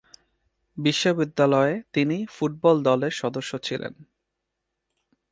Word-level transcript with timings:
বিশ্ববিদ্যালয়ে 0.77 1.73
তিনি 1.93 2.17
ফুটবল 2.27 2.77
দলের 2.83 3.13
সদস্য 3.13 3.51
ছিলেন। 3.59 3.93